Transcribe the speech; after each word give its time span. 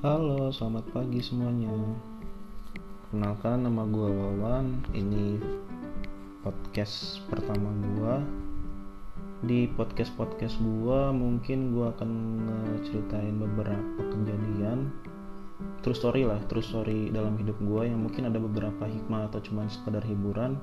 Halo, 0.00 0.48
selamat 0.48 0.96
pagi 0.96 1.20
semuanya. 1.20 1.68
Kenalkan 3.12 3.68
nama 3.68 3.84
gue 3.84 4.08
Wawan. 4.08 4.80
Ini 4.96 5.36
podcast 6.40 7.20
pertama 7.28 7.68
gue. 7.68 8.14
Di 9.44 9.68
podcast 9.76 10.08
podcast 10.16 10.56
gue 10.56 11.00
mungkin 11.12 11.76
gue 11.76 11.84
akan 11.84 12.10
ceritain 12.80 13.44
beberapa 13.44 14.00
kejadian 14.16 14.88
true 15.84 15.92
story 15.92 16.24
lah, 16.24 16.40
true 16.48 16.64
story 16.64 17.12
dalam 17.12 17.36
hidup 17.36 17.60
gue 17.60 17.92
yang 17.92 18.00
mungkin 18.00 18.24
ada 18.24 18.40
beberapa 18.40 18.88
hikmah 18.88 19.28
atau 19.28 19.44
cuman 19.44 19.68
sekedar 19.68 20.00
hiburan 20.08 20.56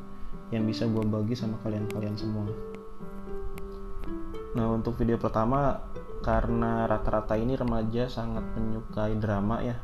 yang 0.50 0.66
bisa 0.66 0.90
gue 0.90 1.06
bagi 1.06 1.38
sama 1.38 1.62
kalian-kalian 1.62 2.18
semua. 2.18 2.50
Nah 4.58 4.74
untuk 4.74 4.98
video 4.98 5.22
pertama 5.22 5.78
karena 6.26 6.90
rata-rata 6.90 7.38
ini 7.38 7.54
remaja 7.54 8.10
sangat 8.10 8.42
menyukai 8.58 9.14
drama 9.22 9.62
ya. 9.62 9.78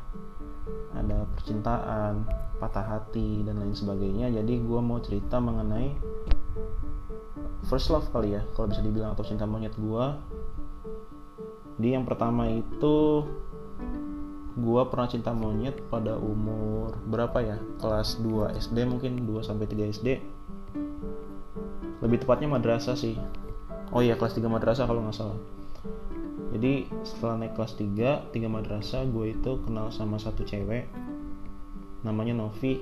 Ada 0.97 1.29
percintaan 1.37 2.25
patah 2.57 2.97
hati 2.97 3.45
dan 3.45 3.61
lain 3.61 3.77
sebagainya. 3.77 4.33
Jadi 4.33 4.65
gue 4.65 4.81
mau 4.81 4.97
cerita 4.97 5.37
mengenai 5.37 5.93
first 7.69 7.93
love 7.93 8.09
kali 8.09 8.33
ya 8.33 8.41
kalau 8.57 8.73
bisa 8.73 8.81
dibilang 8.81 9.13
atau 9.13 9.23
cinta 9.23 9.47
monyet 9.47 9.71
gue 9.79 10.05
di 11.79 11.95
yang 11.95 12.03
pertama 12.03 12.45
itu 12.51 13.23
gue 14.53 14.81
pernah 14.89 15.09
cinta 15.09 15.33
monyet 15.33 15.79
pada 15.89 16.17
umur 16.17 16.97
berapa 17.05 17.37
ya? 17.45 17.57
Kelas 17.77 18.17
2 18.21 18.57
SD 18.57 18.77
mungkin 18.89 19.25
2 19.25 19.41
sampai 19.45 19.69
3 19.69 19.93
SD 20.01 20.07
lebih 22.03 22.25
tepatnya 22.25 22.51
madrasah 22.51 22.97
sih 22.97 23.15
oh 23.93 24.01
iya 24.01 24.17
kelas 24.17 24.33
3 24.33 24.49
madrasah 24.49 24.89
kalau 24.89 25.05
nggak 25.05 25.15
salah. 25.15 25.39
Jadi 26.53 26.85
setelah 27.05 27.45
naik 27.45 27.53
kelas 27.53 27.73
3 27.77 28.33
3 28.33 28.49
madrasah 28.49 29.05
gue 29.05 29.33
itu 29.33 29.51
kenal 29.65 29.93
sama 29.93 30.17
satu 30.17 30.41
cewek 30.41 30.89
namanya 32.01 32.33
Novi. 32.33 32.81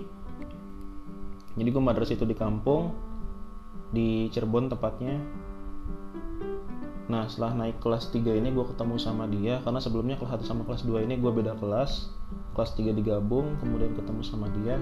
Jadi 1.59 1.67
gue 1.67 1.83
madrasah 1.83 2.15
itu 2.15 2.23
di 2.23 2.35
kampung 2.35 2.95
di 3.91 4.31
Cirebon 4.31 4.71
tepatnya. 4.71 5.19
Nah 7.11 7.27
setelah 7.27 7.67
naik 7.67 7.83
kelas 7.83 8.07
3 8.15 8.39
ini 8.39 8.55
gue 8.55 8.65
ketemu 8.71 8.95
sama 8.95 9.27
dia 9.27 9.59
karena 9.67 9.83
sebelumnya 9.83 10.15
kelas 10.15 10.47
1 10.47 10.47
sama 10.47 10.63
kelas 10.63 10.87
2 10.87 11.03
ini 11.03 11.19
gue 11.19 11.31
beda 11.31 11.59
kelas. 11.59 12.07
Kelas 12.55 12.71
3 12.79 12.95
digabung 12.95 13.59
kemudian 13.59 13.91
ketemu 13.95 14.23
sama 14.23 14.47
dia 14.63 14.79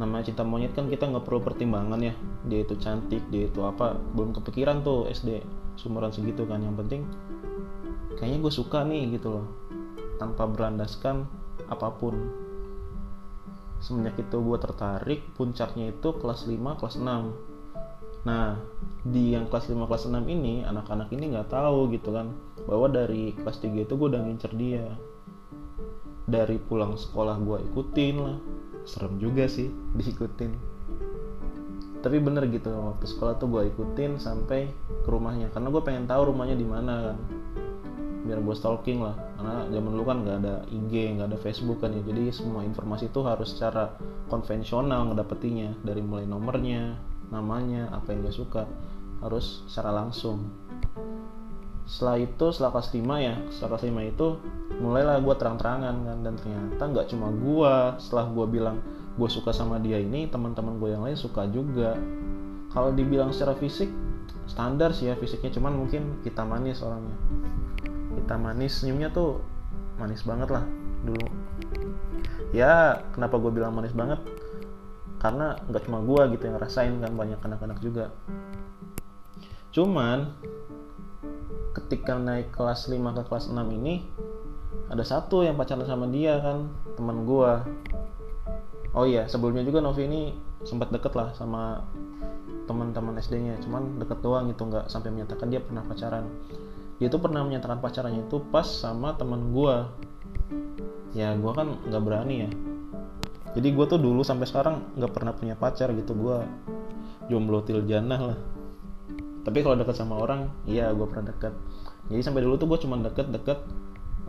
namanya 0.00 0.32
cinta 0.32 0.42
monyet 0.46 0.72
kan 0.72 0.88
kita 0.88 1.04
nggak 1.08 1.24
perlu 1.26 1.40
pertimbangan 1.44 2.00
ya. 2.00 2.14
Dia 2.48 2.64
itu 2.64 2.78
cantik 2.80 3.20
dia 3.28 3.48
itu 3.48 3.60
apa 3.64 3.96
belum 4.16 4.32
kepikiran 4.40 4.80
tuh 4.80 5.08
SD 5.12 5.44
sumuran 5.76 6.12
segitu 6.12 6.48
kan. 6.48 6.64
Yang 6.64 6.76
penting 6.84 7.02
kayaknya 8.16 8.38
gue 8.40 8.52
suka 8.52 8.84
nih 8.88 9.18
gitu 9.18 9.40
loh. 9.40 9.46
Tanpa 10.16 10.48
berlandaskan 10.48 11.28
apa 11.68 11.92
pun. 11.92 12.16
Semenjak 13.82 14.16
itu 14.22 14.36
gue 14.38 14.58
tertarik 14.62 15.20
puncaknya 15.34 15.90
itu 15.90 16.08
kelas 16.14 16.46
5 16.46 16.78
kelas 16.78 16.96
6 17.02 17.50
nah 18.22 18.54
di 19.02 19.34
yang 19.34 19.50
kelas 19.50 19.66
5 19.66 19.82
kelas 19.90 20.06
6 20.06 20.14
ini 20.30 20.62
anak-anak 20.62 21.10
ini 21.10 21.34
nggak 21.34 21.50
tahu 21.50 21.90
gitu 21.90 22.14
kan 22.14 22.30
bahwa 22.70 22.86
dari 22.86 23.34
kelas 23.34 23.58
3 23.58 23.82
itu 23.82 23.92
gue 23.98 24.08
udah 24.14 24.22
ngincer 24.22 24.54
dia. 24.54 24.86
Dari 26.22 26.54
pulang 26.62 26.94
sekolah 26.94 27.34
gue 27.42 27.58
ikutin 27.74 28.16
lah 28.22 28.38
serem 28.84 29.18
juga 29.18 29.46
sih. 29.46 29.70
Diikutin. 29.96 30.52
Tapi 32.02 32.18
bener 32.18 32.50
gitu 32.50 32.66
waktu 32.74 33.06
sekolah 33.06 33.38
tuh 33.38 33.46
gue 33.46 33.62
ikutin 33.70 34.18
sampai 34.18 34.66
ke 35.06 35.08
rumahnya. 35.08 35.54
Karena 35.54 35.70
gue 35.70 35.82
pengen 35.86 36.04
tahu 36.10 36.34
rumahnya 36.34 36.58
di 36.58 36.66
mana 36.66 37.14
kan. 37.14 37.18
Biar 38.26 38.38
gue 38.42 38.54
stalking 38.58 39.02
lah. 39.02 39.14
Karena 39.38 39.70
zaman 39.70 39.90
dulu 39.94 40.04
kan 40.06 40.18
nggak 40.26 40.36
ada 40.42 40.54
IG 40.66 40.92
nggak 41.18 41.28
ada 41.30 41.38
Facebook 41.38 41.78
kan 41.78 41.94
ya. 41.94 42.02
Jadi 42.02 42.34
semua 42.34 42.66
informasi 42.66 43.10
itu 43.10 43.20
harus 43.22 43.54
secara 43.54 43.94
konvensional 44.26 45.14
ngedapetinya 45.14 45.78
dari 45.86 46.02
mulai 46.02 46.26
nomornya 46.26 46.98
namanya 47.30 47.94
apa 47.94 48.10
yang 48.10 48.26
dia 48.26 48.34
suka. 48.34 48.66
Harus 49.22 49.62
secara 49.70 49.94
langsung 49.94 50.50
setelah 51.82 52.16
itu 52.22 52.46
setelah 52.54 52.78
kelas 52.78 52.88
5 52.94 53.02
ya 53.18 53.34
setelah 53.50 53.70
kelas 53.74 53.84
5 53.90 54.12
itu 54.14 54.26
mulailah 54.78 55.16
gue 55.20 55.34
terang-terangan 55.34 55.94
kan. 56.06 56.18
Dan 56.22 56.34
ternyata 56.38 56.82
nggak 56.82 57.06
cuma 57.10 57.28
gue 57.30 57.74
setelah 57.98 58.26
gue 58.30 58.46
bilang 58.48 58.76
gue 59.12 59.28
suka 59.28 59.52
sama 59.52 59.76
dia 59.82 60.00
ini 60.00 60.30
teman-teman 60.30 60.78
gue 60.78 60.88
yang 60.94 61.02
lain 61.04 61.18
suka 61.18 61.46
juga. 61.50 61.98
Kalau 62.72 62.94
dibilang 62.94 63.34
secara 63.34 63.52
fisik 63.58 63.92
standar 64.48 64.96
sih 64.96 65.10
ya 65.10 65.14
fisiknya. 65.18 65.52
Cuman 65.52 65.76
mungkin 65.76 66.22
kita 66.24 66.46
manis 66.46 66.80
orangnya. 66.80 67.16
Kita 68.16 68.34
manis 68.38 68.80
senyumnya 68.80 69.12
tuh 69.12 69.42
manis 70.00 70.24
banget 70.24 70.48
lah 70.48 70.64
dulu. 71.02 71.26
Ya 72.54 73.02
kenapa 73.12 73.36
gue 73.40 73.52
bilang 73.52 73.74
manis 73.76 73.92
banget? 73.92 74.22
Karena 75.20 75.54
nggak 75.70 75.82
cuma 75.86 76.02
gue 76.02 76.34
gitu 76.34 76.42
yang 76.50 76.56
ngerasain 76.58 76.94
kan 76.98 77.12
banyak 77.14 77.38
anak-anak 77.42 77.78
juga. 77.78 78.10
Cuman 79.72 80.36
ketika 81.92 82.16
naik 82.16 82.48
kelas 82.56 82.88
5 82.88 82.96
ke 82.96 83.22
kelas 83.28 83.52
6 83.52 83.60
ini 83.68 84.00
ada 84.88 85.04
satu 85.04 85.44
yang 85.44 85.60
pacaran 85.60 85.84
sama 85.84 86.08
dia 86.08 86.40
kan 86.40 86.72
teman 86.96 87.28
gue 87.28 87.52
oh 88.96 89.04
iya 89.04 89.28
sebelumnya 89.28 89.60
juga 89.60 89.84
Novi 89.84 90.08
ini 90.08 90.32
sempat 90.64 90.88
deket 90.88 91.12
lah 91.12 91.36
sama 91.36 91.84
teman-teman 92.64 93.20
SD-nya 93.20 93.60
cuman 93.60 94.00
deket 94.00 94.24
doang 94.24 94.48
gitu 94.48 94.72
nggak 94.72 94.88
sampai 94.88 95.12
menyatakan 95.12 95.52
dia 95.52 95.60
pernah 95.60 95.84
pacaran. 95.84 96.24
Dia 96.96 97.12
tuh 97.12 97.20
pernah 97.20 97.44
menyatakan 97.44 97.84
pacarannya 97.84 98.24
itu 98.24 98.40
pas 98.48 98.64
sama 98.64 99.12
temen 99.20 99.52
gue 99.52 99.76
ya 101.12 101.36
gue 101.36 101.52
kan 101.52 101.76
nggak 101.92 102.02
berani 102.08 102.48
ya. 102.48 102.50
Jadi 103.52 103.68
gue 103.68 103.84
tuh 103.84 104.00
dulu 104.00 104.24
sampai 104.24 104.48
sekarang 104.48 104.96
nggak 104.96 105.12
pernah 105.12 105.36
punya 105.36 105.60
pacar 105.60 105.92
gitu 105.92 106.16
gue 106.16 106.40
jomblo 107.28 107.60
til 107.68 107.84
janah 107.84 108.32
lah 108.32 108.38
tapi 109.42 109.58
kalau 109.66 109.74
deket 109.74 109.98
sama 109.98 110.22
orang 110.22 110.50
iya 110.70 110.94
gue 110.94 111.06
pernah 111.06 111.34
deket. 111.34 111.54
Jadi 112.10 112.22
sampai 112.22 112.42
dulu 112.46 112.54
tuh 112.58 112.68
gue 112.70 112.78
cuma 112.82 112.98
deket-deket 112.98 113.58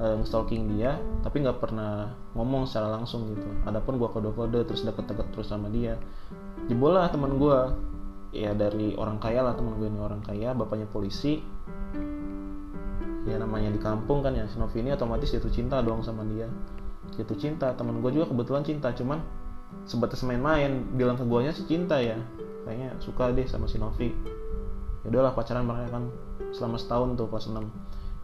um, 0.01 0.25
stalking 0.25 0.73
dia 0.73 0.97
tapi 1.21 1.45
nggak 1.45 1.61
pernah 1.61 2.13
ngomong 2.33 2.65
secara 2.65 2.97
langsung 2.97 3.29
gitu. 3.33 3.45
Adapun 3.69 4.01
gue 4.01 4.09
kode-kode 4.09 4.65
terus 4.65 4.81
deket-deket 4.81 5.29
terus 5.33 5.47
sama 5.53 5.69
dia. 5.69 6.01
Jebol 6.65 6.97
lah 6.97 7.13
teman 7.13 7.37
gue 7.37 7.57
ya 8.33 8.57
dari 8.57 8.97
orang 8.97 9.21
kaya 9.21 9.45
lah 9.45 9.53
teman 9.53 9.77
gue 9.77 9.85
ini 9.85 10.01
orang 10.01 10.21
kaya 10.25 10.57
bapaknya 10.57 10.89
polisi. 10.89 11.45
Ya 13.23 13.39
namanya 13.39 13.71
di 13.71 13.79
kampung 13.79 14.25
kan 14.25 14.33
ya 14.33 14.49
si 14.49 14.57
Novi 14.59 14.83
ini 14.83 14.91
otomatis 14.91 15.29
jatuh 15.29 15.53
cinta 15.53 15.79
dong 15.85 16.01
sama 16.01 16.25
dia. 16.25 16.49
Jatuh 17.13 17.37
cinta 17.37 17.69
teman 17.77 18.01
gue 18.01 18.11
juga 18.17 18.33
kebetulan 18.33 18.65
cinta 18.65 18.89
cuman 18.89 19.21
sebatas 19.85 20.25
main-main. 20.25 20.89
Bilang 20.97 21.21
ke 21.21 21.23
guanya 21.23 21.53
sih 21.53 21.69
cinta 21.69 22.01
ya. 22.01 22.17
Kayaknya 22.65 22.97
suka 22.97 23.29
deh 23.29 23.45
sama 23.45 23.69
si 23.69 23.77
Novi 23.77 24.09
ya 24.09 24.42
udahlah 25.03 25.35
pacaran 25.35 25.67
mereka 25.67 25.99
kan 25.99 26.03
selama 26.55 26.79
setahun 26.79 27.19
tuh 27.19 27.27
kelas 27.27 27.51
6 27.51 27.59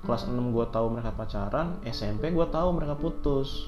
kelas 0.07 0.21
6 0.31 0.55
gue 0.55 0.65
tahu 0.71 0.85
mereka 0.95 1.11
pacaran 1.11 1.75
SMP 1.83 2.31
gue 2.31 2.47
tahu 2.47 2.69
mereka 2.75 2.95
putus. 2.95 3.67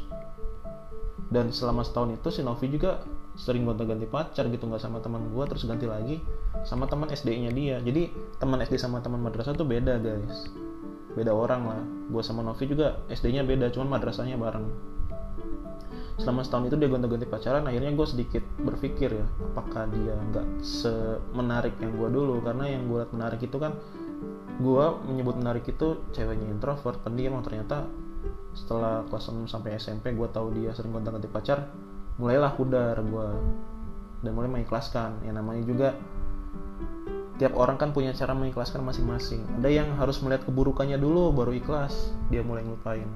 Dan 1.31 1.47
selama 1.55 1.87
setahun 1.87 2.19
itu 2.19 2.27
si 2.27 2.43
Novi 2.43 2.67
juga 2.67 3.07
sering 3.39 3.63
gonta 3.63 3.87
ganti 3.87 4.03
pacar 4.03 4.51
gitu 4.51 4.67
nggak 4.67 4.83
sama 4.83 4.99
teman 4.99 5.31
gue 5.31 5.43
terus 5.47 5.63
ganti 5.63 5.87
lagi 5.87 6.19
sama 6.67 6.91
teman 6.91 7.07
SD-nya 7.07 7.51
dia. 7.55 7.79
Jadi 7.79 8.11
teman 8.35 8.59
SD 8.59 8.75
sama 8.75 8.99
teman 8.99 9.23
madrasah 9.23 9.55
tuh 9.55 9.63
beda 9.63 9.95
guys. 9.99 10.51
Beda 11.15 11.31
orang 11.31 11.61
lah. 11.67 11.81
Gue 12.11 12.23
sama 12.23 12.43
Novi 12.43 12.67
juga 12.67 12.99
SD-nya 13.07 13.47
beda 13.47 13.71
cuman 13.71 13.95
madrasahnya 13.95 14.35
bareng 14.35 14.90
selama 16.21 16.45
setahun 16.45 16.69
itu 16.69 16.77
dia 16.77 16.85
gonta-ganti 16.85 17.25
pacaran 17.25 17.65
akhirnya 17.65 17.97
gue 17.97 18.07
sedikit 18.07 18.43
berpikir 18.61 19.09
ya 19.09 19.25
apakah 19.51 19.89
dia 19.89 20.13
nggak 20.13 20.45
semenarik 20.61 21.73
yang 21.81 21.97
gue 21.97 22.09
dulu? 22.13 22.45
Karena 22.45 22.69
yang 22.69 22.85
gue 22.85 23.01
lihat 23.01 23.11
menarik 23.11 23.41
itu 23.41 23.57
kan 23.57 23.73
gue 24.61 24.85
menyebut 25.09 25.35
menarik 25.41 25.65
itu 25.65 25.97
ceweknya 26.13 26.45
introvert 26.53 27.01
pendiam. 27.01 27.33
Yang 27.41 27.45
ternyata 27.49 27.89
setelah 28.53 29.01
kelas 29.09 29.33
6 29.33 29.49
sampai 29.49 29.81
SMP 29.81 30.13
gue 30.13 30.27
tahu 30.29 30.53
dia 30.53 30.69
sering 30.77 30.93
gonta-ganti 30.93 31.25
pacar 31.25 31.73
mulailah 32.21 32.53
pudar 32.53 33.01
gue 33.01 33.27
dan 34.21 34.31
mulai 34.37 34.49
mengikhlaskan. 34.61 35.25
Yang 35.25 35.35
namanya 35.41 35.63
juga 35.65 35.89
tiap 37.41 37.57
orang 37.57 37.81
kan 37.81 37.89
punya 37.89 38.13
cara 38.13 38.37
mengikhlaskan 38.37 38.85
masing-masing. 38.85 39.41
Ada 39.57 39.69
yang 39.73 39.97
harus 39.97 40.21
melihat 40.21 40.45
keburukannya 40.45 41.01
dulu 41.01 41.33
baru 41.33 41.57
ikhlas. 41.57 42.13
Dia 42.29 42.45
mulai 42.45 42.61
ngelupain 42.61 43.09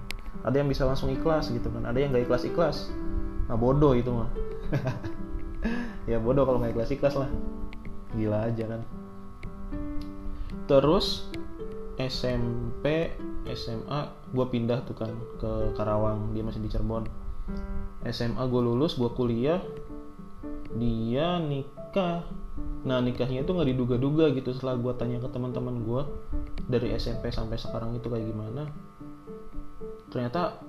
ada 0.45 0.56
yang 0.62 0.69
bisa 0.69 0.86
langsung 0.86 1.09
ikhlas 1.09 1.50
gitu 1.50 1.74
kan 1.74 1.89
ada 1.89 1.97
yang 1.97 2.13
gak 2.13 2.30
ikhlas 2.30 2.45
ikhlas. 2.45 2.77
Nah 3.50 3.57
bodoh 3.57 3.97
itu 3.97 4.13
mah. 4.13 4.30
Ya 6.06 6.21
bodoh 6.21 6.45
kalau 6.45 6.62
nggak 6.62 6.77
ikhlas 6.77 6.94
ikhlas 6.94 7.15
lah. 7.18 7.30
Gila 8.13 8.45
aja 8.45 8.77
kan. 8.77 8.81
Terus 10.69 11.25
SMP 11.97 13.18
SMA 13.50 14.01
gue 14.30 14.45
pindah 14.45 14.86
tuh 14.86 14.94
kan 14.94 15.09
ke 15.42 15.74
Karawang. 15.74 16.38
Dia 16.38 16.45
masih 16.45 16.62
di 16.62 16.69
Cirebon. 16.69 17.09
SMA 18.06 18.44
gue 18.45 18.62
lulus 18.62 19.01
gue 19.01 19.09
kuliah. 19.18 19.65
Dia 20.77 21.42
nikah. 21.42 22.21
Nah 22.86 23.01
nikahnya 23.01 23.42
itu 23.42 23.50
nggak 23.50 23.69
diduga-duga 23.74 24.30
gitu 24.38 24.53
setelah 24.53 24.77
gue 24.77 24.94
tanya 25.01 25.18
ke 25.18 25.30
teman-teman 25.33 25.81
gue 25.81 26.01
dari 26.69 26.94
SMP 26.94 27.33
sampai 27.33 27.57
sekarang 27.57 27.97
itu 27.97 28.06
kayak 28.09 28.30
gimana 28.30 28.69
ternyata 30.16 30.64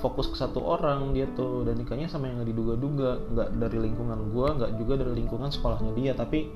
fokus 0.00 0.32
ke 0.32 0.36
satu 0.40 0.64
orang 0.64 1.12
dia 1.12 1.28
tuh 1.36 1.68
dan 1.68 1.76
nikahnya 1.76 2.08
sama 2.08 2.32
yang 2.32 2.40
nggak 2.40 2.48
diduga-duga. 2.48 3.20
Nggak 3.28 3.48
dari 3.60 3.78
lingkungan 3.84 4.18
gue 4.32 4.46
nggak 4.56 4.72
juga 4.80 4.94
dari 5.04 5.12
lingkungan 5.20 5.52
sekolahnya 5.52 5.92
dia. 5.92 6.16
Tapi 6.16 6.48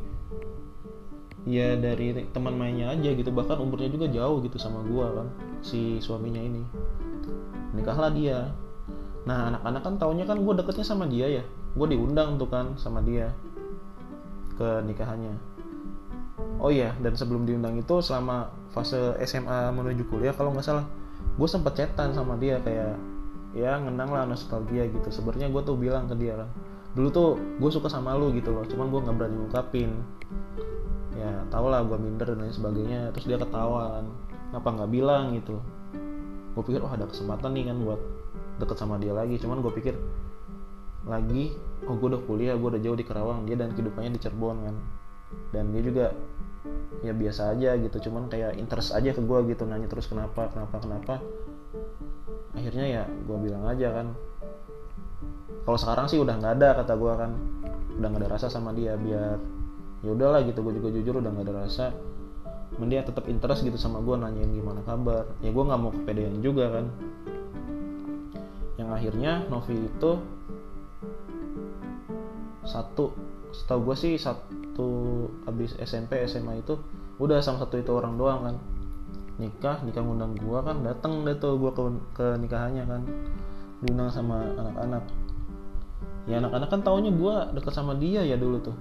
ya 1.44 1.76
dari 1.76 2.16
teman 2.32 2.56
mainnya 2.56 2.96
aja 2.96 3.12
gitu. 3.12 3.28
Bahkan 3.28 3.60
umurnya 3.60 3.92
juga 3.92 4.08
jauh 4.08 4.40
gitu 4.40 4.56
sama 4.56 4.80
gue 4.88 5.04
kan 5.04 5.28
si 5.60 6.00
suaminya 6.00 6.40
ini. 6.40 6.64
Nikahlah 7.76 8.08
dia. 8.16 8.56
Nah 9.28 9.52
anak-anak 9.52 9.82
kan 9.84 9.94
taunya 10.00 10.24
kan 10.24 10.40
gue 10.40 10.54
deketnya 10.64 10.86
sama 10.88 11.04
dia 11.04 11.28
ya. 11.28 11.44
Gue 11.76 11.92
diundang 11.92 12.40
tuh 12.40 12.48
kan 12.48 12.72
sama 12.80 13.04
dia 13.04 13.36
ke 14.56 14.80
nikahannya. 14.88 15.36
Oh 16.58 16.72
iya 16.72 16.96
dan 16.98 17.14
sebelum 17.14 17.46
diundang 17.46 17.78
itu 17.78 18.02
selama 18.02 18.50
fase 18.74 19.14
SMA 19.22 19.70
menuju 19.70 20.10
kuliah 20.10 20.34
kalau 20.34 20.50
nggak 20.50 20.66
salah 20.66 20.88
gue 21.38 21.48
sempet 21.48 21.72
chatan 21.78 22.10
sama 22.10 22.34
dia 22.34 22.58
kayak 22.62 22.98
ya 23.54 23.78
ngenang 23.78 24.10
lah 24.10 24.24
nostalgia 24.26 24.84
gitu. 24.90 25.08
Sebenarnya 25.08 25.48
gue 25.48 25.62
tuh 25.62 25.78
bilang 25.78 26.10
ke 26.10 26.14
dia 26.18 26.34
kan 26.38 26.50
dulu 26.96 27.08
tuh 27.14 27.30
gue 27.62 27.70
suka 27.70 27.86
sama 27.86 28.18
lu 28.18 28.34
gitu 28.34 28.50
loh. 28.50 28.66
Cuman 28.66 28.90
gue 28.90 29.00
nggak 29.06 29.16
berani 29.16 29.36
ngungkapin. 29.38 29.90
Ya 31.14 31.46
tau 31.52 31.70
lah 31.70 31.86
gue 31.86 31.98
minder 31.98 32.34
dan 32.34 32.42
lain 32.42 32.54
sebagainya. 32.54 33.14
Terus 33.14 33.26
dia 33.30 33.38
ketawa 33.38 34.00
kan 34.00 34.06
ngapa 34.56 34.68
nggak 34.82 34.90
bilang? 34.90 35.24
gitu. 35.38 35.62
Gue 36.58 36.62
pikir 36.66 36.80
oh 36.82 36.90
ada 36.90 37.06
kesempatan 37.06 37.54
nih 37.54 37.70
kan 37.70 37.76
buat 37.84 38.00
deket 38.58 38.76
sama 38.80 38.98
dia 38.98 39.14
lagi. 39.14 39.38
Cuman 39.38 39.62
gue 39.62 39.72
pikir 39.72 39.94
lagi? 41.06 41.54
Oh 41.86 41.94
gue 41.94 42.08
udah 42.10 42.22
kuliah 42.26 42.54
gue 42.58 42.68
udah 42.74 42.82
jauh 42.82 42.98
di 42.98 43.06
Kerawang 43.06 43.46
dia 43.46 43.54
dan 43.54 43.70
kehidupannya 43.72 44.18
di 44.18 44.20
Cirebon 44.20 44.58
kan 44.66 44.76
dan 45.52 45.72
dia 45.72 45.82
juga 45.82 46.06
ya 47.00 47.14
biasa 47.14 47.54
aja 47.54 47.78
gitu 47.78 48.10
cuman 48.10 48.26
kayak 48.26 48.58
interest 48.58 48.90
aja 48.90 49.14
ke 49.14 49.22
gue 49.22 49.38
gitu 49.54 49.62
nanya 49.64 49.86
terus 49.86 50.10
kenapa 50.10 50.50
kenapa 50.50 50.76
kenapa. 50.82 51.14
Akhirnya 52.56 52.86
ya 52.86 53.02
gue 53.06 53.38
bilang 53.38 53.64
aja 53.70 53.94
kan 53.94 54.06
kalau 55.68 55.76
sekarang 55.76 56.08
sih 56.08 56.16
udah 56.16 56.32
nggak 56.40 56.54
ada 56.56 56.68
kata 56.80 56.96
gue 56.96 57.12
kan. 57.12 57.30
Udah 58.00 58.08
nggak 58.08 58.22
ada 58.24 58.30
rasa 58.32 58.48
sama 58.48 58.72
dia 58.72 58.96
biar 58.96 59.36
ya 60.00 60.10
udahlah 60.14 60.40
gitu 60.48 60.64
gue 60.64 60.80
juga 60.80 60.88
jujur 60.96 61.20
udah 61.20 61.28
nggak 61.28 61.44
ada 61.44 61.54
rasa. 61.68 61.86
Dia 62.88 63.04
tetap 63.04 63.28
interest 63.28 63.68
gitu 63.68 63.76
sama 63.76 64.00
gue 64.00 64.16
nanyain 64.16 64.48
gimana 64.48 64.80
kabar. 64.80 65.28
Ya 65.44 65.52
gue 65.52 65.64
nggak 65.68 65.80
mau 65.80 65.92
kepedean 65.92 66.40
juga 66.40 66.72
kan. 66.72 66.86
Yang 68.80 68.88
akhirnya 68.96 69.32
Novi 69.52 69.76
itu 69.76 70.10
satu 72.64 73.12
setahu 73.58 73.90
gue 73.90 73.96
sih 73.98 74.14
satu 74.14 74.90
habis 75.42 75.74
SMP 75.82 76.22
SMA 76.30 76.62
itu 76.62 76.78
udah 77.18 77.42
sama 77.42 77.66
satu 77.66 77.82
itu 77.82 77.90
orang 77.90 78.14
doang 78.14 78.40
kan. 78.46 78.56
Nikah 79.38 79.82
nikah 79.82 80.02
ngundang 80.02 80.38
gua 80.38 80.62
kan 80.62 80.82
dateng 80.82 81.26
deh 81.26 81.34
tuh 81.38 81.58
gua 81.58 81.74
ke, 81.74 81.82
ke 82.14 82.26
nikahannya 82.38 82.86
kan. 82.86 83.02
Diundang 83.82 84.10
sama 84.14 84.46
anak-anak. 84.54 85.02
Ya 86.30 86.38
anak-anak 86.38 86.68
kan 86.70 86.80
taunya 86.86 87.10
gua 87.10 87.50
deket 87.50 87.74
sama 87.74 87.98
dia 87.98 88.22
ya 88.22 88.38
dulu 88.38 88.62
tuh. 88.62 88.76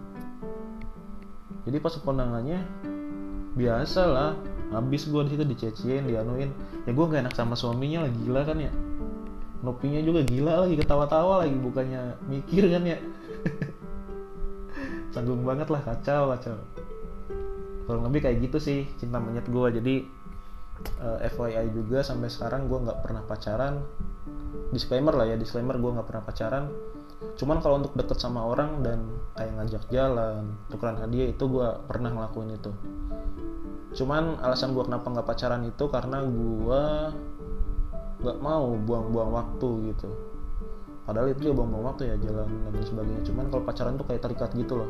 Jadi 1.66 1.78
pas 1.82 1.98
kondangannya 1.98 2.62
biasa 3.58 4.02
lah. 4.06 4.32
Habis 4.74 5.10
gua 5.10 5.26
di 5.26 5.34
situ 5.34 5.46
dicecien 5.46 6.06
dianuin. 6.06 6.54
Ya 6.86 6.94
gua 6.94 7.10
gak 7.10 7.26
enak 7.26 7.34
sama 7.34 7.58
suaminya 7.58 8.06
lah 8.06 8.12
gila 8.14 8.42
kan 8.46 8.58
ya. 8.62 8.70
Nopinya 9.66 9.98
juga 10.06 10.22
gila 10.22 10.66
lagi 10.66 10.78
ketawa-tawa 10.78 11.42
lagi 11.46 11.58
bukannya 11.58 12.22
mikir 12.30 12.70
kan 12.70 12.86
ya 12.86 12.98
sanggung 15.18 15.42
banget 15.42 15.74
lah 15.74 15.82
kacau 15.82 16.30
kacau. 16.38 16.54
Kurang 17.90 18.06
lebih 18.06 18.30
kayak 18.30 18.38
gitu 18.46 18.62
sih 18.62 18.80
cinta 19.02 19.18
monyet 19.18 19.50
gua. 19.50 19.74
Jadi 19.74 20.06
uh, 21.02 21.18
eh, 21.18 21.34
FYI 21.34 21.74
juga 21.74 22.06
sampai 22.06 22.30
sekarang 22.30 22.70
gue 22.70 22.78
nggak 22.78 23.02
pernah 23.02 23.26
pacaran. 23.26 23.82
Disclaimer 24.70 25.18
lah 25.18 25.26
ya 25.26 25.36
disclaimer 25.40 25.74
gue 25.82 25.90
nggak 25.98 26.06
pernah 26.06 26.22
pacaran. 26.22 26.70
Cuman 27.34 27.58
kalau 27.66 27.82
untuk 27.82 27.98
deket 27.98 28.22
sama 28.22 28.46
orang 28.46 28.86
dan 28.86 29.10
kayak 29.34 29.58
ngajak 29.58 29.84
jalan 29.90 30.54
tukeran 30.70 31.02
hadiah 31.02 31.34
itu 31.34 31.44
gue 31.50 31.68
pernah 31.90 32.14
ngelakuin 32.14 32.54
itu. 32.54 32.72
Cuman 33.98 34.38
alasan 34.46 34.78
gue 34.78 34.86
kenapa 34.86 35.10
nggak 35.10 35.26
pacaran 35.26 35.66
itu 35.66 35.86
karena 35.90 36.22
gue 36.22 36.84
nggak 38.22 38.38
mau 38.42 38.78
buang-buang 38.78 39.32
waktu 39.34 39.94
gitu 39.94 40.10
padahal 41.08 41.32
itu 41.32 41.48
juga 41.48 41.64
buang-buang 41.64 41.86
waktu 41.96 42.12
ya 42.12 42.16
jalan 42.20 42.52
dan 42.68 42.84
sebagainya. 42.84 43.22
Cuman 43.24 43.46
kalau 43.48 43.64
pacaran 43.64 43.96
tuh 43.96 44.06
kayak 44.12 44.22
terikat 44.28 44.52
gitu 44.60 44.84
loh. 44.84 44.90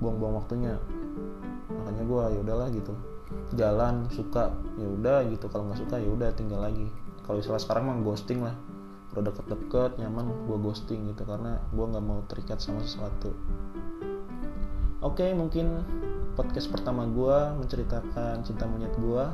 Buang-buang 0.00 0.40
waktunya. 0.40 0.80
Makanya 1.68 2.02
gue 2.08 2.22
ya 2.32 2.38
udahlah 2.40 2.68
gitu. 2.72 2.96
Jalan 3.52 4.08
suka 4.08 4.56
ya 4.80 4.88
udah 4.88 5.28
gitu. 5.28 5.46
Kalau 5.52 5.68
nggak 5.68 5.84
suka 5.84 6.00
ya 6.00 6.08
udah 6.08 6.32
tinggal 6.32 6.64
lagi. 6.64 6.88
Kalau 7.28 7.36
istilah 7.36 7.60
sekarang 7.60 7.84
mah 7.92 8.00
ghosting 8.00 8.40
lah. 8.40 8.56
Udah 9.12 9.28
deket-deket 9.28 10.00
nyaman 10.00 10.32
gue 10.48 10.56
ghosting 10.56 11.12
gitu. 11.12 11.28
Karena 11.28 11.60
gue 11.68 11.84
nggak 11.84 12.04
mau 12.04 12.24
terikat 12.24 12.56
sama 12.64 12.80
sesuatu. 12.80 13.36
Oke 15.04 15.28
mungkin 15.36 15.84
podcast 16.32 16.72
pertama 16.72 17.04
gue 17.04 17.36
menceritakan 17.60 18.40
cinta 18.40 18.64
monyet 18.64 18.96
gue 18.96 19.24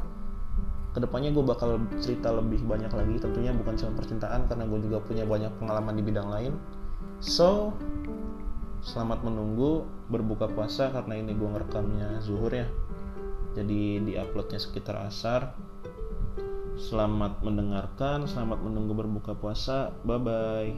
ke 0.97 1.05
depannya 1.05 1.29
gue 1.29 1.45
bakal 1.45 1.77
cerita 2.01 2.33
lebih 2.33 2.65
banyak 2.65 2.89
lagi 2.89 3.21
tentunya 3.21 3.53
bukan 3.53 3.77
cuma 3.77 3.93
percintaan 4.01 4.49
karena 4.49 4.65
gue 4.65 4.81
juga 4.81 5.05
punya 5.05 5.29
banyak 5.29 5.53
pengalaman 5.61 5.93
di 5.93 6.01
bidang 6.01 6.33
lain. 6.33 6.57
So 7.21 7.77
selamat 8.81 9.21
menunggu 9.21 9.85
berbuka 10.09 10.49
puasa 10.49 10.89
karena 10.89 11.21
ini 11.21 11.37
gue 11.37 11.45
ngerekamnya 11.53 12.25
zuhur 12.25 12.49
ya. 12.49 12.65
Jadi 13.53 14.09
di 14.09 14.17
uploadnya 14.17 14.57
sekitar 14.57 15.05
asar. 15.05 15.53
Selamat 16.81 17.45
mendengarkan 17.45 18.25
selamat 18.25 18.65
menunggu 18.65 18.97
berbuka 18.97 19.37
puasa. 19.37 19.93
Bye 20.01 20.21
bye 20.25 20.73